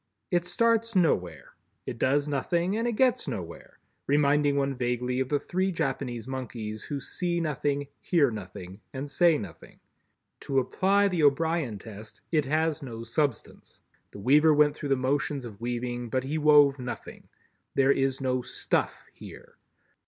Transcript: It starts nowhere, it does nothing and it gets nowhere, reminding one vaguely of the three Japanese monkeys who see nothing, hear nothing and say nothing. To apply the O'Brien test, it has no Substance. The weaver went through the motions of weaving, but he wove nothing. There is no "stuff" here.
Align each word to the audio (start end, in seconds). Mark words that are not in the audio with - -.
It 0.31 0.45
starts 0.45 0.95
nowhere, 0.95 1.53
it 1.85 1.99
does 1.99 2.27
nothing 2.27 2.75
and 2.75 2.87
it 2.87 2.93
gets 2.95 3.27
nowhere, 3.27 3.77
reminding 4.07 4.55
one 4.55 4.73
vaguely 4.73 5.19
of 5.19 5.29
the 5.29 5.37
three 5.39 5.71
Japanese 5.71 6.27
monkeys 6.27 6.81
who 6.83 6.99
see 6.99 7.39
nothing, 7.39 7.85
hear 7.99 8.31
nothing 8.31 8.81
and 8.93 9.07
say 9.07 9.37
nothing. 9.37 9.79
To 10.39 10.57
apply 10.57 11.07
the 11.07 11.21
O'Brien 11.21 11.77
test, 11.77 12.21
it 12.31 12.45
has 12.45 12.81
no 12.81 13.03
Substance. 13.03 13.79
The 14.09 14.17
weaver 14.17 14.55
went 14.55 14.75
through 14.75 14.89
the 14.89 14.95
motions 14.95 15.45
of 15.45 15.61
weaving, 15.61 16.09
but 16.09 16.23
he 16.23 16.39
wove 16.39 16.79
nothing. 16.79 17.29
There 17.75 17.91
is 17.91 18.19
no 18.19 18.41
"stuff" 18.41 19.05
here. 19.13 19.55